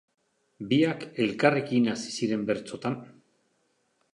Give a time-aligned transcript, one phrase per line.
[0.69, 2.97] Biak elkarrekin hasi ziren bertsotan.